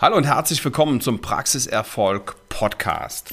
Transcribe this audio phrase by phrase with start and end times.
[0.00, 3.32] Hallo und herzlich willkommen zum Praxiserfolg Podcast.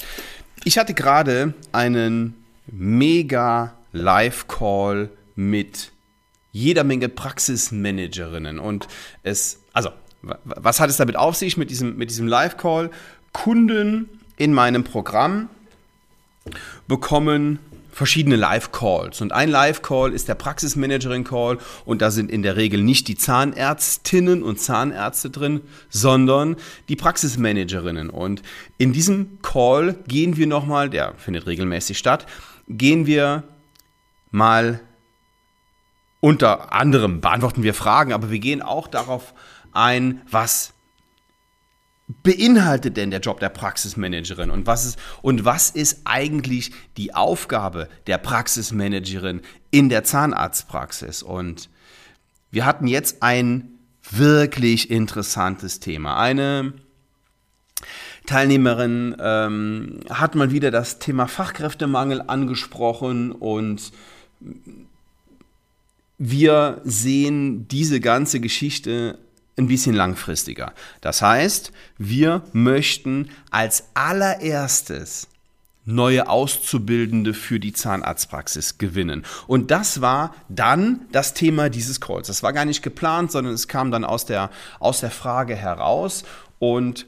[0.63, 2.35] Ich hatte gerade einen
[2.67, 5.91] mega Live-Call mit
[6.51, 8.87] jeder Menge Praxismanagerinnen und
[9.23, 9.89] es, also,
[10.21, 12.91] was hat es damit auf sich mit diesem, mit diesem Live-Call?
[13.33, 15.49] Kunden in meinem Programm
[16.87, 17.57] bekommen
[17.91, 19.21] verschiedene Live-Calls.
[19.21, 24.43] Und ein Live-Call ist der Praxismanagerin-Call und da sind in der Regel nicht die Zahnärztinnen
[24.43, 26.55] und Zahnärzte drin, sondern
[26.89, 28.09] die Praxismanagerinnen.
[28.09, 28.41] Und
[28.77, 32.25] in diesem Call gehen wir nochmal, der findet regelmäßig statt,
[32.67, 33.43] gehen wir
[34.31, 34.79] mal
[36.21, 39.33] unter anderem, beantworten wir Fragen, aber wir gehen auch darauf
[39.73, 40.73] ein, was
[42.23, 47.87] beinhaltet denn der Job der Praxismanagerin und was ist, und was ist eigentlich die Aufgabe
[48.07, 51.23] der Praxismanagerin in der Zahnarztpraxis?
[51.23, 51.69] Und
[52.49, 53.79] wir hatten jetzt ein
[54.09, 56.17] wirklich interessantes Thema.
[56.17, 56.73] Eine
[58.25, 63.91] Teilnehmerin ähm, hat mal wieder das Thema Fachkräftemangel angesprochen und
[66.17, 69.17] wir sehen diese ganze Geschichte
[69.57, 70.73] ein bisschen langfristiger.
[71.01, 75.27] Das heißt, wir möchten als allererstes
[75.85, 79.25] neue Auszubildende für die Zahnarztpraxis gewinnen.
[79.47, 82.27] Und das war dann das Thema dieses Calls.
[82.27, 86.23] Das war gar nicht geplant, sondern es kam dann aus der, aus der Frage heraus.
[86.59, 87.07] Und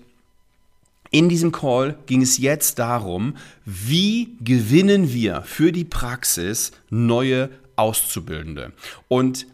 [1.11, 8.73] in diesem Call ging es jetzt darum, wie gewinnen wir für die Praxis neue Auszubildende.
[9.07, 9.45] Und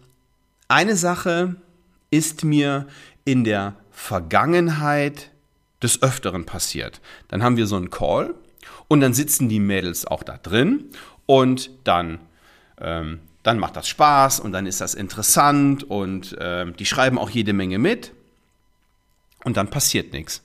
[0.70, 1.56] eine Sache,
[2.12, 2.88] ist mir
[3.26, 5.32] in der Vergangenheit
[5.82, 7.02] des Öfteren passiert.
[7.28, 8.34] Dann haben wir so einen Call
[8.88, 10.86] und dann sitzen die Mädels auch da drin
[11.26, 12.20] und dann,
[12.80, 17.30] ähm, dann macht das Spaß und dann ist das interessant und ähm, die schreiben auch
[17.30, 18.14] jede Menge mit
[19.44, 20.42] und dann passiert nichts.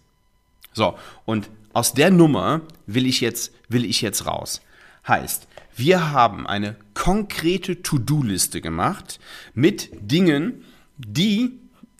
[0.73, 4.61] So, und aus der Nummer will ich jetzt, will ich jetzt raus.
[5.07, 9.19] Heißt, wir haben eine konkrete To-Do-Liste gemacht
[9.55, 10.65] mit Dingen,
[10.99, 11.59] die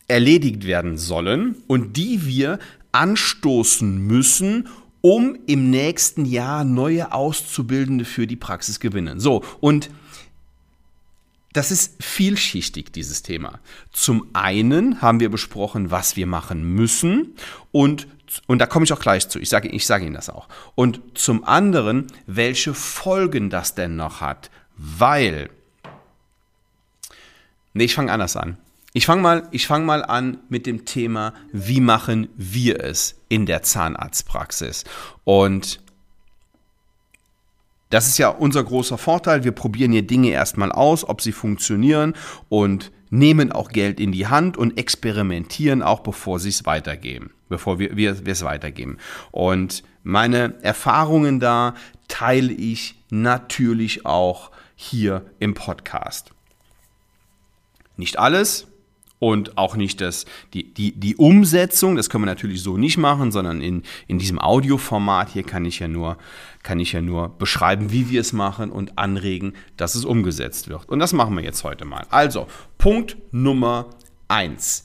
[0.09, 2.59] erledigt werden sollen und die wir
[2.93, 4.69] anstoßen müssen,
[5.01, 9.21] um im nächsten Jahr neue Auszubildende für die Praxis gewinnen.
[9.21, 9.91] So, und
[11.53, 13.61] das ist vielschichtig, dieses Thema.
[13.93, 17.35] Zum einen haben wir besprochen, was wir machen müssen
[17.71, 18.09] und,
[18.47, 19.39] und da komme ich auch gleich zu.
[19.39, 20.49] Ich sage, ich sage Ihnen das auch.
[20.75, 25.49] Und zum anderen, welche Folgen das denn noch hat, weil,
[27.73, 28.57] nee, ich fange anders an.
[28.97, 33.63] Ich fange mal, fang mal an mit dem Thema, wie machen wir es in der
[33.63, 34.85] Zahnarztpraxis?
[35.25, 35.81] Und
[37.91, 39.43] das ist ja unser großer Vorteil.
[39.43, 42.15] Wir probieren hier Dinge erstmal aus, ob sie funktionieren
[42.49, 47.81] und nehmen auch Geld in die Hand und experimentieren auch, bevor sie es weitergeben, bevor
[47.81, 48.99] wir, wir es weitergeben.
[49.33, 51.75] Und meine Erfahrungen da
[52.07, 56.31] teile ich natürlich auch hier im Podcast.
[57.97, 58.69] Nicht alles,
[59.25, 63.33] und auch nicht das, die, die, die Umsetzung, das können wir natürlich so nicht machen,
[63.33, 66.19] sondern in, in diesem Audioformat hier kann ich ja nur,
[66.63, 70.91] kann ich ja nur beschreiben, wie wir es machen und anregen, dass es umgesetzt wird.
[70.91, 72.05] Und das machen wir jetzt heute mal.
[72.11, 73.87] Also, Punkt Nummer
[74.29, 74.85] eins.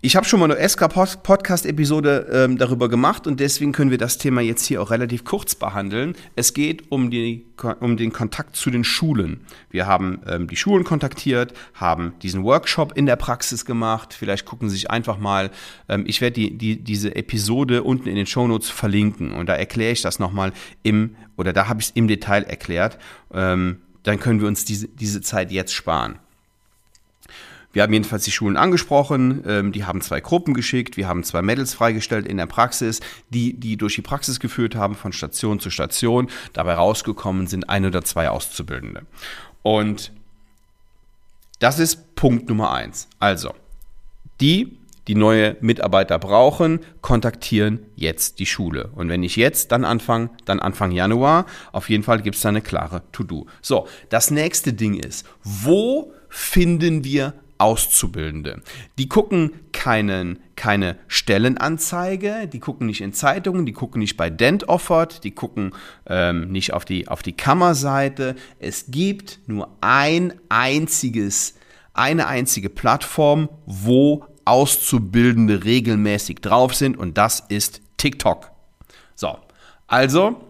[0.00, 4.40] Ich habe schon mal eine SK-Podcast-Episode ähm, darüber gemacht und deswegen können wir das Thema
[4.40, 6.14] jetzt hier auch relativ kurz behandeln.
[6.36, 7.46] Es geht um, die,
[7.80, 9.40] um den Kontakt zu den Schulen.
[9.70, 14.14] Wir haben ähm, die Schulen kontaktiert, haben diesen Workshop in der Praxis gemacht.
[14.14, 15.50] Vielleicht gucken Sie sich einfach mal,
[15.88, 19.90] ähm, ich werde die, die, diese Episode unten in den Shownotes verlinken und da erkläre
[19.90, 20.52] ich das nochmal
[20.84, 22.98] im, oder da habe ich es im Detail erklärt.
[23.34, 26.20] Ähm, dann können wir uns diese, diese Zeit jetzt sparen.
[27.72, 31.42] Wir haben jedenfalls die Schulen angesprochen, ähm, die haben zwei Gruppen geschickt, wir haben zwei
[31.42, 35.70] Mädels freigestellt in der Praxis, die, die durch die Praxis geführt haben, von Station zu
[35.70, 36.28] Station.
[36.54, 39.02] Dabei rausgekommen sind ein oder zwei Auszubildende.
[39.62, 40.12] Und
[41.58, 43.08] das ist Punkt Nummer eins.
[43.18, 43.54] Also,
[44.40, 48.90] die, die neue Mitarbeiter brauchen, kontaktieren jetzt die Schule.
[48.94, 51.46] Und wenn nicht jetzt, dann Anfang, dann Anfang Januar.
[51.72, 53.46] Auf jeden Fall gibt es da eine klare To-Do.
[53.60, 58.62] So, das nächste Ding ist, wo finden wir Auszubildende.
[58.98, 64.68] Die gucken keinen, keine Stellenanzeige, die gucken nicht in Zeitungen, die gucken nicht bei Dent
[64.68, 65.74] Offered, die gucken
[66.06, 68.36] ähm, nicht auf die, auf die Kammerseite.
[68.58, 71.54] Es gibt nur ein einziges,
[71.94, 78.50] eine einzige Plattform, wo Auszubildende regelmäßig drauf sind und das ist TikTok.
[79.14, 79.36] So,
[79.86, 80.40] also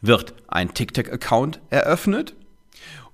[0.00, 2.34] wird ein TikTok-Account eröffnet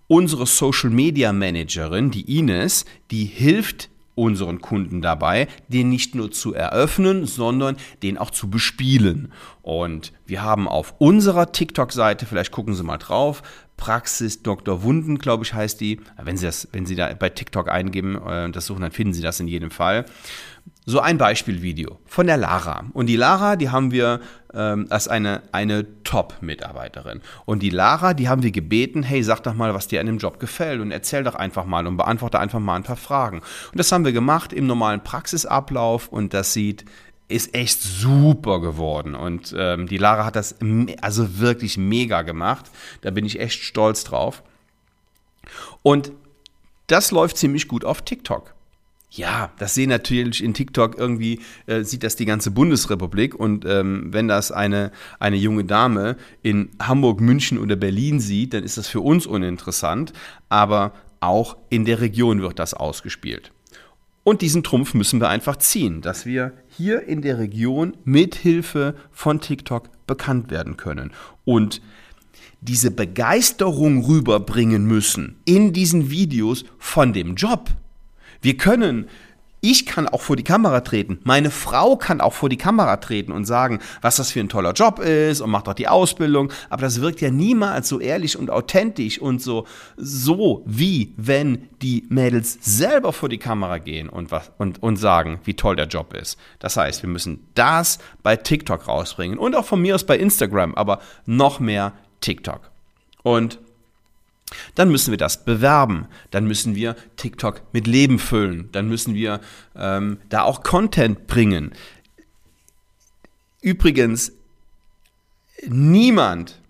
[0.07, 6.55] Unsere Social Media Managerin, die Ines, die hilft unseren Kunden dabei, den nicht nur zu
[6.55, 9.33] eröffnen, sondern den auch zu bespielen.
[9.63, 13.43] Und wir haben auf unserer TikTok-Seite, vielleicht gucken Sie mal drauf,
[13.77, 14.83] Praxis Dr.
[14.83, 16.01] Wunden, glaube ich, heißt die.
[16.23, 19.15] Wenn Sie, das, wenn Sie da bei TikTok eingeben und äh, das suchen, dann finden
[19.15, 20.05] Sie das in jedem Fall.
[20.87, 22.85] So ein Beispielvideo von der Lara.
[22.93, 24.21] Und die Lara, die haben wir
[24.53, 27.23] ähm, als eine, eine Top-Mitarbeiterin.
[27.47, 30.19] Und die Lara, die haben wir gebeten, hey, sag doch mal, was dir an dem
[30.19, 33.39] Job gefällt und erzähl doch einfach mal und beantworte einfach mal ein paar Fragen.
[33.39, 36.85] Und das haben wir gemacht im normalen Praxisablauf und das sieht
[37.27, 40.57] ist echt super geworden und ähm, die Lara hat das
[41.01, 42.71] also wirklich mega gemacht.
[43.01, 44.43] Da bin ich echt stolz drauf.
[45.83, 46.13] Und
[46.87, 48.54] das läuft ziemlich gut auf TikTok.
[49.17, 54.09] Ja, das sehen natürlich in TikTok irgendwie, äh, sieht das die ganze Bundesrepublik und ähm,
[54.11, 54.91] wenn das eine,
[55.21, 60.13] eine junge Dame in Hamburg, München oder Berlin sieht, dann ist das für uns uninteressant,
[60.49, 63.53] aber auch in der Region wird das ausgespielt.
[64.25, 68.97] Und diesen Trumpf müssen wir einfach ziehen, dass wir hier in der Region mit Hilfe
[69.13, 71.13] von TikTok bekannt werden können.
[71.45, 71.83] Und
[72.61, 77.71] diese Begeisterung rüberbringen müssen in diesen Videos von dem Job.
[78.45, 79.09] Wir können
[79.67, 81.21] ich kann auch vor die Kamera treten.
[81.25, 84.75] Meine Frau kann auch vor die Kamera treten und sagen, was das für ein toller
[84.75, 86.53] Job ist und macht doch die Ausbildung.
[86.69, 92.05] Aber das wirkt ja niemals so ehrlich und authentisch und so, so wie wenn die
[92.11, 96.13] Mädels selber vor die Kamera gehen und, was, und, und sagen, wie toll der Job
[96.13, 96.39] ist.
[96.59, 100.75] Das heißt, wir müssen das bei TikTok rausbringen und auch von mir aus bei Instagram,
[100.75, 102.71] aber noch mehr TikTok.
[103.23, 103.61] Und
[104.75, 106.09] dann müssen wir das bewerben.
[106.31, 108.71] Dann müssen wir TikTok mit Leben füllen.
[108.73, 109.41] Dann müssen wir
[109.77, 111.73] ähm, da auch Content bringen.
[113.61, 114.33] Übrigens,
[115.67, 116.61] niemand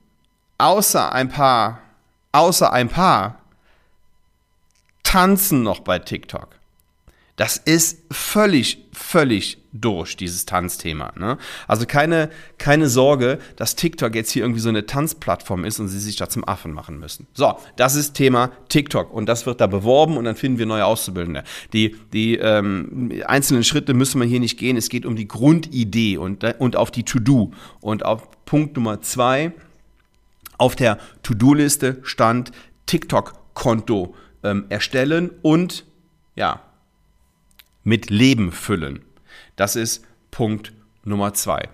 [0.59, 1.81] außer ein paar,
[2.33, 3.41] außer ein paar,
[5.03, 6.49] tanzen noch bei TikTok.
[7.37, 11.13] Das ist völlig, völlig durch, dieses Tanzthema.
[11.19, 11.37] Ne?
[11.67, 15.99] Also keine, keine Sorge, dass TikTok jetzt hier irgendwie so eine Tanzplattform ist und sie
[15.99, 17.27] sich da zum Affen machen müssen.
[17.35, 20.87] So, das ist Thema TikTok und das wird da beworben und dann finden wir neue
[20.87, 21.43] Auszubildende.
[21.73, 24.77] Die, die ähm, einzelnen Schritte müssen wir hier nicht gehen.
[24.77, 27.51] Es geht um die Grundidee und, und auf die To-Do.
[27.81, 29.53] Und auf Punkt Nummer zwei,
[30.57, 32.53] auf der To-Do-Liste stand
[32.87, 34.15] TikTok-Konto
[34.45, 35.85] ähm, erstellen und
[36.37, 36.63] ja,
[37.85, 39.05] mit Leben füllen.
[39.57, 40.73] Das ist Punkt
[41.05, 41.69] Nummer zwei.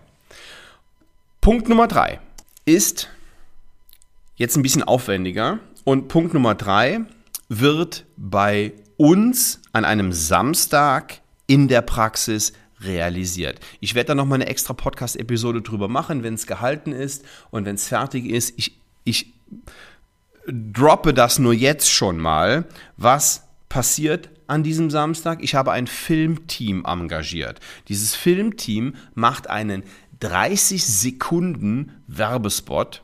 [1.41, 2.21] Punkt Nummer drei
[2.67, 3.09] ist
[4.37, 7.01] jetzt ein bisschen aufwendiger und Punkt Nummer drei
[7.49, 12.53] wird bei uns an einem Samstag in der Praxis
[12.83, 13.61] realisiert.
[13.81, 17.65] Ich werde da noch mal eine extra Podcast-Episode drüber machen, wenn es gehalten ist und
[17.65, 18.55] wenn es fertig ist.
[18.57, 19.33] Ich, ich
[20.47, 22.67] droppe das nur jetzt schon mal,
[22.97, 25.43] was passiert an diesem Samstag?
[25.43, 27.61] Ich habe ein Filmteam engagiert.
[27.89, 29.85] Dieses Filmteam macht einen
[30.21, 33.03] 30 Sekunden Werbespot,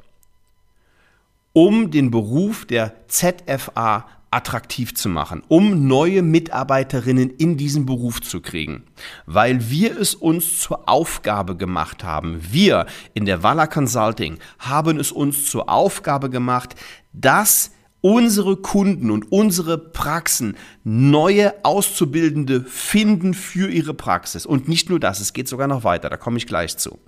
[1.52, 8.40] um den Beruf der ZFA attraktiv zu machen, um neue Mitarbeiterinnen in diesen Beruf zu
[8.40, 8.84] kriegen,
[9.24, 12.40] weil wir es uns zur Aufgabe gemacht haben.
[12.50, 16.74] Wir in der Walla Consulting haben es uns zur Aufgabe gemacht,
[17.12, 17.70] dass
[18.00, 24.46] unsere Kunden und unsere Praxen neue Auszubildende finden für ihre Praxis.
[24.46, 26.98] Und nicht nur das, es geht sogar noch weiter, da komme ich gleich zu.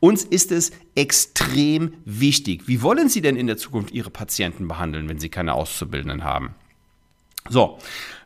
[0.00, 2.66] Uns ist es extrem wichtig.
[2.66, 6.54] Wie wollen Sie denn in der Zukunft Ihre Patienten behandeln, wenn Sie keine Auszubildenden haben?
[7.48, 7.78] So,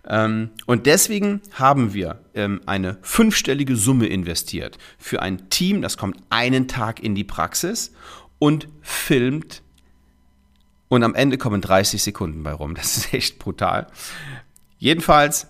[0.06, 6.16] ähm, und deswegen haben wir ähm, eine fünfstellige Summe investiert für ein Team, das kommt
[6.30, 7.92] einen Tag in die Praxis
[8.38, 9.62] und filmt
[10.94, 12.74] und am Ende kommen 30 Sekunden bei rum.
[12.74, 13.86] Das ist echt brutal.
[14.78, 15.46] Jedenfalls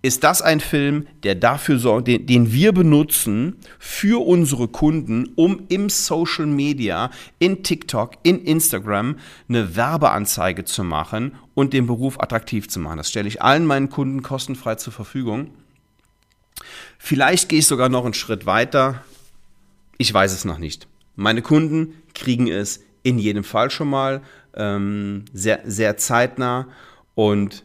[0.00, 5.64] ist das ein Film, der dafür sorgt, den, den, wir benutzen für unsere Kunden, um
[5.68, 9.16] im Social Media, in TikTok, in Instagram
[9.48, 12.98] eine Werbeanzeige zu machen und den Beruf attraktiv zu machen.
[12.98, 15.50] Das stelle ich allen meinen Kunden kostenfrei zur Verfügung.
[16.98, 19.02] Vielleicht gehe ich sogar noch einen Schritt weiter.
[19.96, 20.86] Ich weiß es noch nicht.
[21.16, 24.22] Meine Kunden kriegen es in jedem Fall schon mal
[24.54, 26.68] ähm, sehr, sehr zeitnah
[27.14, 27.64] und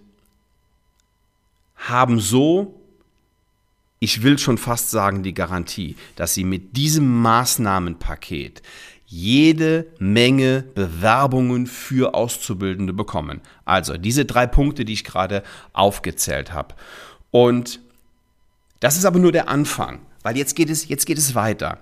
[1.75, 2.79] haben so,
[3.99, 8.61] ich will schon fast sagen, die Garantie, dass sie mit diesem Maßnahmenpaket
[9.05, 13.41] jede Menge Bewerbungen für Auszubildende bekommen.
[13.63, 16.73] Also diese drei Punkte, die ich gerade aufgezählt habe.
[17.29, 17.79] Und
[18.79, 21.79] das ist aber nur der Anfang, weil jetzt geht es, jetzt geht es weiter.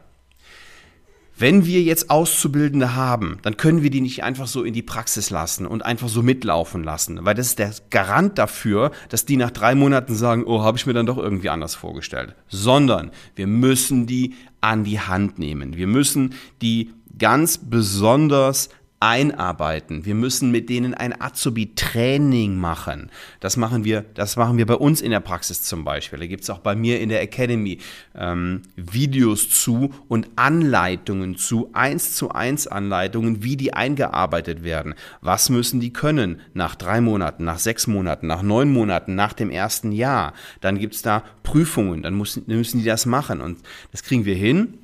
[1.41, 5.31] Wenn wir jetzt Auszubildende haben, dann können wir die nicht einfach so in die Praxis
[5.31, 9.49] lassen und einfach so mitlaufen lassen, weil das ist der Garant dafür, dass die nach
[9.49, 12.35] drei Monaten sagen, oh, habe ich mir dann doch irgendwie anders vorgestellt.
[12.47, 15.75] Sondern wir müssen die an die Hand nehmen.
[15.75, 18.69] Wir müssen die ganz besonders
[19.01, 20.05] einarbeiten.
[20.05, 23.09] Wir müssen mit denen ein Azubi-Training machen.
[23.39, 26.19] Das machen wir, das machen wir bei uns in der Praxis zum Beispiel.
[26.19, 27.79] Da gibt es auch bei mir in der Academy
[28.15, 34.93] ähm, Videos zu und Anleitungen zu, eins zu eins Anleitungen, wie die eingearbeitet werden.
[35.21, 39.49] Was müssen die können nach drei Monaten, nach sechs Monaten, nach neun Monaten, nach dem
[39.49, 40.33] ersten Jahr.
[40.61, 43.57] Dann gibt es da Prüfungen, dann müssen, müssen die das machen und
[43.91, 44.77] das kriegen wir hin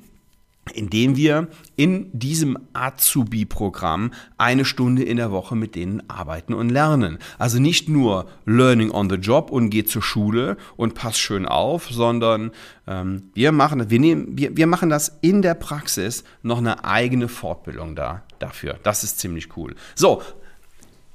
[0.68, 7.18] indem wir in diesem Azubi-Programm eine Stunde in der Woche mit denen arbeiten und lernen.
[7.38, 11.88] Also nicht nur Learning on the Job und geht zur Schule und passt schön auf,
[11.90, 12.52] sondern
[12.86, 17.28] ähm, wir, machen, wir, nehmen, wir, wir machen das in der Praxis noch eine eigene
[17.28, 18.78] Fortbildung da, dafür.
[18.82, 19.74] Das ist ziemlich cool.
[19.94, 20.22] So,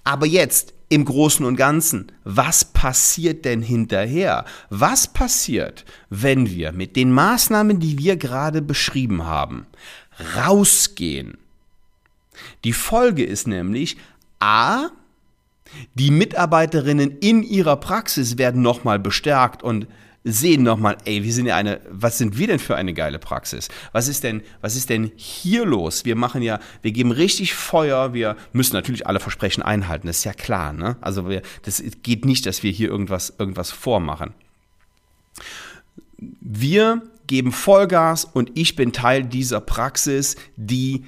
[0.04, 4.46] aber jetzt im Großen und Ganzen, was passiert denn hinterher?
[4.70, 9.66] Was passiert, wenn wir mit den Maßnahmen, die wir gerade beschrieben haben,
[10.36, 11.40] rausgehen?
[12.64, 13.98] Die Folge ist nämlich
[14.40, 14.90] A,
[15.96, 19.88] die Mitarbeiterinnen in ihrer Praxis werden nochmal bestärkt und
[20.24, 23.68] sehen nochmal, ey, wir sind ja eine, was sind wir denn für eine geile Praxis?
[23.92, 26.06] Was ist denn, was ist denn hier los?
[26.06, 30.24] Wir machen ja, wir geben richtig Feuer, wir müssen natürlich alle Versprechen einhalten, das ist
[30.24, 30.98] ja klar, ne?
[31.01, 34.34] Also wir, das geht nicht, dass wir hier irgendwas, irgendwas vormachen.
[36.18, 41.06] Wir geben Vollgas und ich bin Teil dieser Praxis, die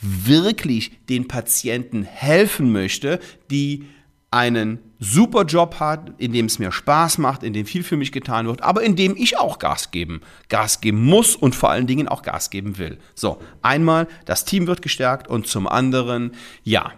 [0.00, 3.18] wirklich den Patienten helfen möchte,
[3.50, 3.86] die
[4.30, 8.12] einen super Job hat, in dem es mir Spaß macht, in dem viel für mich
[8.12, 11.86] getan wird, aber in dem ich auch Gas geben, Gas geben muss und vor allen
[11.86, 12.98] Dingen auch Gas geben will.
[13.14, 16.32] So, einmal, das Team wird gestärkt und zum anderen,
[16.64, 16.92] ja,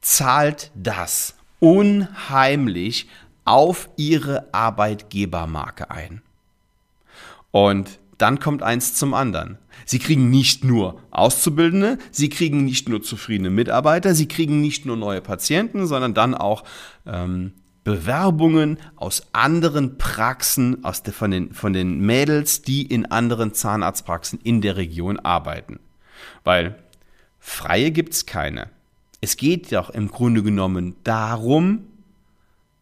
[0.00, 3.08] zahlt das unheimlich
[3.44, 6.22] auf ihre Arbeitgebermarke ein.
[7.50, 9.58] Und dann kommt eins zum anderen.
[9.86, 14.96] Sie kriegen nicht nur Auszubildende, sie kriegen nicht nur zufriedene Mitarbeiter, sie kriegen nicht nur
[14.96, 16.64] neue Patienten, sondern dann auch
[17.06, 17.52] ähm,
[17.84, 24.40] Bewerbungen aus anderen Praxen, aus der, von, den, von den Mädels, die in anderen Zahnarztpraxen
[24.42, 25.80] in der Region arbeiten.
[26.44, 26.76] Weil
[27.38, 28.70] freie gibt es keine.
[29.20, 31.86] Es geht doch im Grunde genommen darum,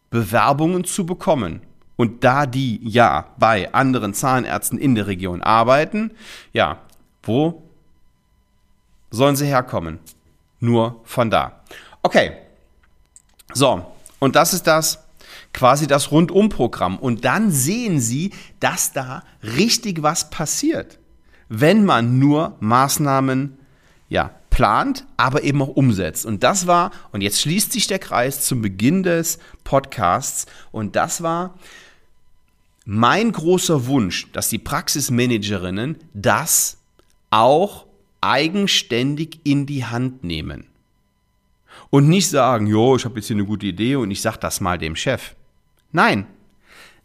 [0.09, 1.61] Bewerbungen zu bekommen.
[1.95, 6.11] Und da die ja bei anderen Zahnärzten in der Region arbeiten,
[6.51, 6.79] ja,
[7.21, 7.63] wo
[9.11, 9.99] sollen sie herkommen?
[10.59, 11.61] Nur von da.
[12.01, 12.37] Okay.
[13.53, 13.85] So,
[14.19, 15.03] und das ist das
[15.53, 16.97] quasi das Rundumprogramm.
[16.97, 20.99] Und dann sehen Sie, dass da richtig was passiert,
[21.47, 23.57] wenn man nur Maßnahmen
[24.09, 26.25] ja, plant, aber eben auch umsetzt.
[26.25, 31.23] Und das war, und jetzt schließt sich der Kreis zum Beginn des Podcasts, und das
[31.23, 31.57] war
[32.85, 36.77] mein großer Wunsch, dass die Praxismanagerinnen das
[37.31, 37.87] auch
[38.21, 40.67] eigenständig in die Hand nehmen.
[41.89, 44.61] Und nicht sagen, jo, ich habe jetzt hier eine gute Idee und ich sage das
[44.61, 45.35] mal dem Chef.
[45.91, 46.27] Nein,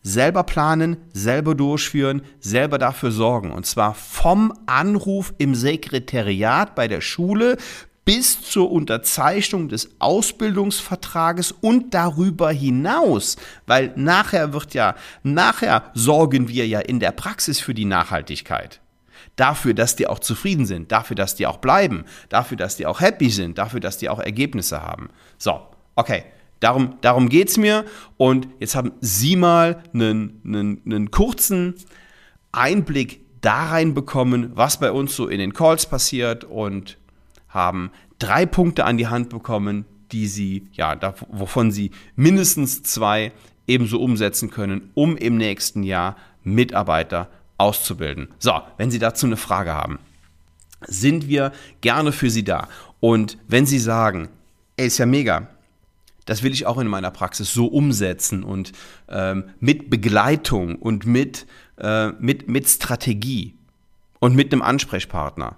[0.08, 3.52] selber planen, selber durchführen, selber dafür sorgen.
[3.52, 7.58] Und zwar vom Anruf im Sekretariat bei der Schule
[8.04, 13.36] bis zur Unterzeichnung des Ausbildungsvertrages und darüber hinaus,
[13.66, 18.80] weil nachher wird ja, nachher sorgen wir ja in der Praxis für die Nachhaltigkeit.
[19.36, 23.02] Dafür, dass die auch zufrieden sind, dafür, dass die auch bleiben, dafür, dass die auch
[23.02, 25.10] happy sind, dafür, dass die auch Ergebnisse haben.
[25.36, 25.60] So,
[25.94, 26.24] okay.
[26.60, 27.84] Darum, darum geht es mir.
[28.16, 31.74] Und jetzt haben Sie mal einen, einen, einen kurzen
[32.52, 36.98] Einblick da rein bekommen, was bei uns so in den Calls passiert und
[37.48, 40.98] haben drei Punkte an die Hand bekommen, die sie, ja,
[41.30, 43.32] wovon sie mindestens zwei
[43.66, 48.28] ebenso umsetzen können, um im nächsten Jahr Mitarbeiter auszubilden.
[48.38, 49.98] So, wenn Sie dazu eine Frage haben,
[50.86, 52.68] sind wir gerne für Sie da.
[53.00, 54.28] Und wenn Sie sagen,
[54.76, 55.48] ey, ist ja mega,
[56.28, 58.72] das will ich auch in meiner Praxis so umsetzen und
[59.08, 61.46] ähm, mit Begleitung und mit,
[61.78, 63.54] äh, mit, mit Strategie
[64.20, 65.56] und mit einem Ansprechpartner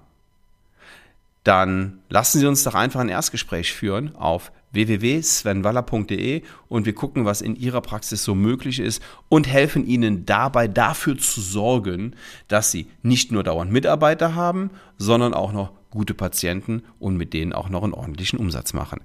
[1.43, 7.41] dann lassen Sie uns doch einfach ein Erstgespräch führen auf www.svenwaller.de und wir gucken, was
[7.41, 12.15] in Ihrer Praxis so möglich ist und helfen Ihnen dabei dafür zu sorgen,
[12.47, 17.53] dass Sie nicht nur dauernd Mitarbeiter haben, sondern auch noch gute Patienten und mit denen
[17.53, 19.01] auch noch einen ordentlichen Umsatz machen.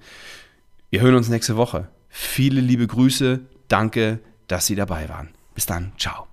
[0.97, 1.91] Wir hören uns nächste Woche.
[2.09, 3.41] Viele liebe Grüße.
[3.69, 5.29] Danke, dass Sie dabei waren.
[5.55, 5.93] Bis dann.
[5.99, 6.27] Ciao.